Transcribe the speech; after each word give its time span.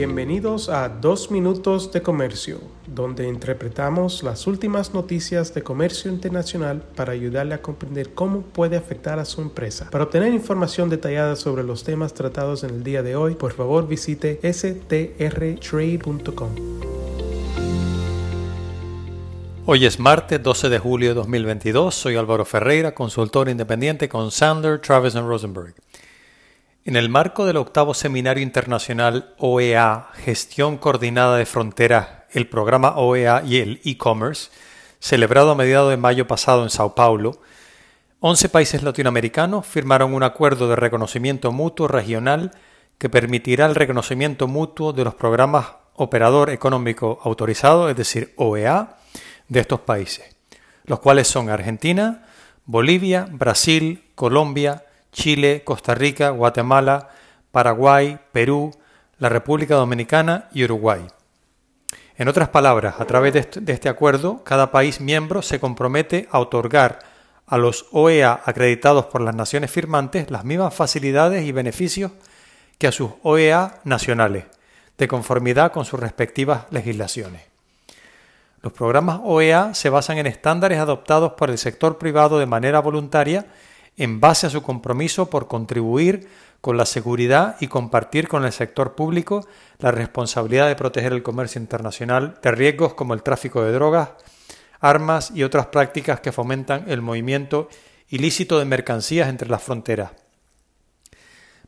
Bienvenidos 0.00 0.70
a 0.70 0.88
Dos 0.88 1.30
Minutos 1.30 1.92
de 1.92 2.00
Comercio, 2.00 2.58
donde 2.86 3.28
interpretamos 3.28 4.22
las 4.22 4.46
últimas 4.46 4.94
noticias 4.94 5.52
de 5.52 5.62
comercio 5.62 6.10
internacional 6.10 6.82
para 6.96 7.12
ayudarle 7.12 7.52
a 7.52 7.60
comprender 7.60 8.14
cómo 8.14 8.40
puede 8.40 8.78
afectar 8.78 9.18
a 9.18 9.26
su 9.26 9.42
empresa. 9.42 9.90
Para 9.90 10.04
obtener 10.04 10.32
información 10.32 10.88
detallada 10.88 11.36
sobre 11.36 11.64
los 11.64 11.84
temas 11.84 12.14
tratados 12.14 12.64
en 12.64 12.70
el 12.70 12.82
día 12.82 13.02
de 13.02 13.14
hoy, 13.14 13.34
por 13.34 13.52
favor 13.52 13.86
visite 13.86 14.40
strtrade.com. 14.42 15.10
Hoy 19.66 19.84
es 19.84 20.00
martes 20.00 20.42
12 20.42 20.70
de 20.70 20.78
julio 20.78 21.10
de 21.10 21.14
2022. 21.16 21.94
Soy 21.94 22.16
Álvaro 22.16 22.46
Ferreira, 22.46 22.94
consultor 22.94 23.50
independiente 23.50 24.08
con 24.08 24.30
Sander, 24.30 24.80
Travis 24.80 25.12
Rosenberg. 25.12 25.74
En 26.86 26.96
el 26.96 27.10
marco 27.10 27.44
del 27.44 27.58
octavo 27.58 27.92
Seminario 27.92 28.42
Internacional 28.42 29.34
OEA, 29.36 30.08
Gestión 30.14 30.78
Coordinada 30.78 31.36
de 31.36 31.44
Fronteras, 31.44 32.08
el 32.30 32.48
programa 32.48 32.96
OEA 32.96 33.42
y 33.44 33.58
el 33.58 33.82
e-commerce, 33.84 34.50
celebrado 34.98 35.50
a 35.50 35.54
mediados 35.54 35.90
de 35.90 35.98
mayo 35.98 36.26
pasado 36.26 36.62
en 36.62 36.70
Sao 36.70 36.94
Paulo, 36.94 37.42
11 38.20 38.48
países 38.48 38.82
latinoamericanos 38.82 39.66
firmaron 39.66 40.14
un 40.14 40.22
acuerdo 40.22 40.68
de 40.68 40.76
reconocimiento 40.76 41.52
mutuo 41.52 41.86
regional 41.86 42.52
que 42.96 43.10
permitirá 43.10 43.66
el 43.66 43.74
reconocimiento 43.74 44.48
mutuo 44.48 44.94
de 44.94 45.04
los 45.04 45.14
programas 45.14 45.66
Operador 45.96 46.48
Económico 46.48 47.20
Autorizado, 47.24 47.90
es 47.90 47.96
decir, 47.96 48.32
OEA, 48.36 48.96
de 49.48 49.60
estos 49.60 49.80
países, 49.80 50.34
los 50.84 51.00
cuales 51.00 51.28
son 51.28 51.50
Argentina, 51.50 52.24
Bolivia, 52.64 53.28
Brasil, 53.30 54.04
Colombia, 54.14 54.84
Chile, 55.12 55.62
Costa 55.64 55.94
Rica, 55.94 56.30
Guatemala, 56.30 57.08
Paraguay, 57.50 58.18
Perú, 58.32 58.70
la 59.18 59.28
República 59.28 59.74
Dominicana 59.74 60.48
y 60.52 60.64
Uruguay. 60.64 61.06
En 62.16 62.28
otras 62.28 62.50
palabras, 62.50 62.96
a 62.98 63.06
través 63.06 63.32
de 63.32 63.72
este 63.72 63.88
acuerdo, 63.88 64.44
cada 64.44 64.70
país 64.70 65.00
miembro 65.00 65.42
se 65.42 65.58
compromete 65.58 66.28
a 66.30 66.38
otorgar 66.38 66.98
a 67.46 67.58
los 67.58 67.86
OEA 67.90 68.40
acreditados 68.44 69.06
por 69.06 69.20
las 69.20 69.34
naciones 69.34 69.70
firmantes 69.70 70.30
las 70.30 70.44
mismas 70.44 70.72
facilidades 70.72 71.44
y 71.44 71.52
beneficios 71.52 72.12
que 72.78 72.86
a 72.86 72.92
sus 72.92 73.10
OEA 73.22 73.80
nacionales, 73.84 74.44
de 74.96 75.08
conformidad 75.08 75.72
con 75.72 75.84
sus 75.84 75.98
respectivas 75.98 76.66
legislaciones. 76.70 77.42
Los 78.62 78.72
programas 78.72 79.20
OEA 79.24 79.74
se 79.74 79.90
basan 79.90 80.18
en 80.18 80.26
estándares 80.26 80.78
adoptados 80.78 81.32
por 81.32 81.50
el 81.50 81.58
sector 81.58 81.98
privado 81.98 82.38
de 82.38 82.46
manera 82.46 82.80
voluntaria 82.80 83.46
en 84.00 84.18
base 84.18 84.46
a 84.46 84.50
su 84.50 84.62
compromiso 84.62 85.28
por 85.28 85.46
contribuir 85.46 86.26
con 86.62 86.78
la 86.78 86.86
seguridad 86.86 87.56
y 87.60 87.66
compartir 87.66 88.28
con 88.28 88.46
el 88.46 88.52
sector 88.52 88.94
público 88.94 89.46
la 89.78 89.90
responsabilidad 89.90 90.68
de 90.68 90.74
proteger 90.74 91.12
el 91.12 91.22
comercio 91.22 91.60
internacional 91.60 92.38
de 92.42 92.50
riesgos 92.50 92.94
como 92.94 93.12
el 93.12 93.22
tráfico 93.22 93.62
de 93.62 93.72
drogas, 93.72 94.08
armas 94.80 95.32
y 95.34 95.42
otras 95.42 95.66
prácticas 95.66 96.20
que 96.20 96.32
fomentan 96.32 96.86
el 96.88 97.02
movimiento 97.02 97.68
ilícito 98.08 98.58
de 98.58 98.64
mercancías 98.64 99.28
entre 99.28 99.50
las 99.50 99.62
fronteras. 99.62 100.12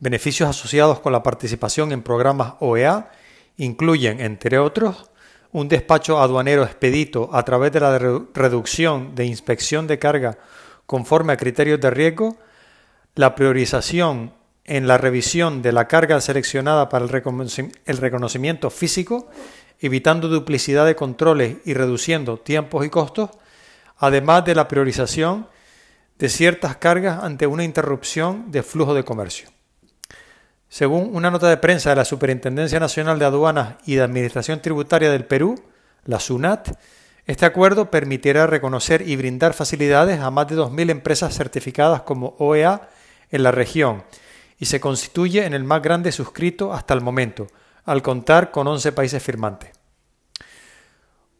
Beneficios 0.00 0.50
asociados 0.50 0.98
con 0.98 1.12
la 1.12 1.22
participación 1.22 1.92
en 1.92 2.02
programas 2.02 2.54
OEA 2.58 3.08
incluyen, 3.56 4.18
entre 4.18 4.58
otros, 4.58 5.12
un 5.52 5.68
despacho 5.68 6.20
aduanero 6.20 6.64
expedito 6.64 7.30
a 7.32 7.44
través 7.44 7.70
de 7.70 7.80
la 7.80 7.96
reducción 8.34 9.14
de 9.14 9.26
inspección 9.26 9.86
de 9.86 10.00
carga 10.00 10.38
conforme 10.86 11.32
a 11.32 11.36
criterios 11.36 11.80
de 11.80 11.90
riesgo, 11.90 12.36
la 13.14 13.34
priorización 13.34 14.32
en 14.64 14.86
la 14.86 14.98
revisión 14.98 15.62
de 15.62 15.72
la 15.72 15.86
carga 15.88 16.20
seleccionada 16.20 16.88
para 16.88 17.04
el 17.04 17.98
reconocimiento 17.98 18.70
físico, 18.70 19.28
evitando 19.80 20.28
duplicidad 20.28 20.86
de 20.86 20.96
controles 20.96 21.58
y 21.64 21.74
reduciendo 21.74 22.38
tiempos 22.38 22.84
y 22.84 22.90
costos, 22.90 23.30
además 23.98 24.44
de 24.44 24.54
la 24.54 24.68
priorización 24.68 25.48
de 26.18 26.28
ciertas 26.28 26.76
cargas 26.76 27.22
ante 27.22 27.46
una 27.46 27.64
interrupción 27.64 28.50
de 28.50 28.62
flujo 28.62 28.94
de 28.94 29.04
comercio. 29.04 29.48
Según 30.68 31.14
una 31.14 31.30
nota 31.30 31.48
de 31.48 31.58
prensa 31.58 31.90
de 31.90 31.96
la 31.96 32.04
Superintendencia 32.04 32.80
Nacional 32.80 33.18
de 33.18 33.24
Aduanas 33.24 33.76
y 33.86 33.94
de 33.94 34.02
Administración 34.02 34.60
Tributaria 34.60 35.10
del 35.10 35.24
Perú, 35.24 35.62
la 36.04 36.18
SUNAT, 36.18 36.76
este 37.26 37.44
acuerdo 37.44 37.90
permitirá 37.90 38.46
reconocer 38.46 39.02
y 39.02 39.16
brindar 39.16 39.52
facilidades 39.52 40.20
a 40.20 40.30
más 40.30 40.46
de 40.46 40.56
2.000 40.56 40.90
empresas 40.90 41.34
certificadas 41.34 42.02
como 42.02 42.36
OEA 42.38 42.88
en 43.32 43.42
la 43.42 43.50
región 43.50 44.04
y 44.58 44.66
se 44.66 44.80
constituye 44.80 45.44
en 45.44 45.52
el 45.52 45.64
más 45.64 45.82
grande 45.82 46.12
suscrito 46.12 46.72
hasta 46.72 46.94
el 46.94 47.00
momento, 47.00 47.48
al 47.84 48.02
contar 48.02 48.52
con 48.52 48.68
11 48.68 48.92
países 48.92 49.22
firmantes. 49.22 49.70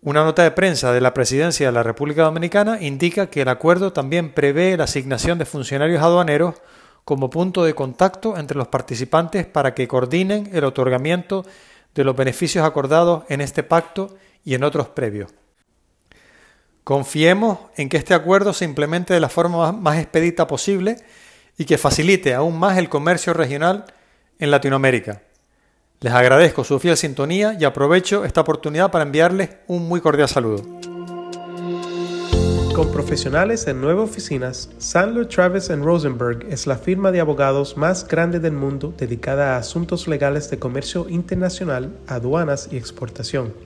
Una 0.02 0.24
nota 0.24 0.42
de 0.42 0.50
prensa 0.50 0.92
de 0.92 1.00
la 1.00 1.14
Presidencia 1.14 1.66
de 1.66 1.72
la 1.72 1.82
República 1.82 2.24
Dominicana 2.24 2.80
indica 2.80 3.28
que 3.28 3.42
el 3.42 3.48
acuerdo 3.48 3.92
también 3.92 4.32
prevé 4.32 4.76
la 4.76 4.84
asignación 4.84 5.38
de 5.38 5.46
funcionarios 5.46 6.02
aduaneros 6.02 6.56
como 7.04 7.30
punto 7.30 7.64
de 7.64 7.74
contacto 7.74 8.36
entre 8.36 8.58
los 8.58 8.68
participantes 8.68 9.46
para 9.46 9.74
que 9.74 9.88
coordinen 9.88 10.50
el 10.52 10.64
otorgamiento 10.64 11.46
de 11.94 12.04
los 12.04 12.16
beneficios 12.16 12.64
acordados 12.64 13.22
en 13.28 13.40
este 13.40 13.62
pacto 13.62 14.16
y 14.44 14.54
en 14.54 14.64
otros 14.64 14.88
previos. 14.88 15.32
Confiemos 16.86 17.58
en 17.76 17.88
que 17.88 17.96
este 17.96 18.14
acuerdo 18.14 18.52
se 18.52 18.64
implemente 18.64 19.12
de 19.12 19.18
la 19.18 19.28
forma 19.28 19.72
más 19.72 19.98
expedita 19.98 20.46
posible 20.46 20.94
y 21.58 21.64
que 21.64 21.78
facilite 21.78 22.32
aún 22.32 22.60
más 22.60 22.78
el 22.78 22.88
comercio 22.88 23.34
regional 23.34 23.86
en 24.38 24.52
Latinoamérica. 24.52 25.20
Les 25.98 26.12
agradezco 26.12 26.62
su 26.62 26.78
fiel 26.78 26.96
sintonía 26.96 27.56
y 27.58 27.64
aprovecho 27.64 28.24
esta 28.24 28.42
oportunidad 28.42 28.92
para 28.92 29.04
enviarles 29.04 29.50
un 29.66 29.88
muy 29.88 30.00
cordial 30.00 30.28
saludo. 30.28 30.62
Con 32.72 32.92
profesionales 32.92 33.66
en 33.66 33.80
nueve 33.80 34.02
oficinas, 34.02 34.70
Sandler 34.78 35.26
Travis 35.26 35.68
Rosenberg 35.68 36.46
es 36.50 36.68
la 36.68 36.76
firma 36.76 37.10
de 37.10 37.18
abogados 37.18 37.76
más 37.76 38.06
grande 38.06 38.38
del 38.38 38.52
mundo 38.52 38.94
dedicada 38.96 39.56
a 39.56 39.58
asuntos 39.58 40.06
legales 40.06 40.50
de 40.50 40.60
comercio 40.60 41.08
internacional, 41.08 41.98
aduanas 42.06 42.68
y 42.70 42.76
exportación. 42.76 43.65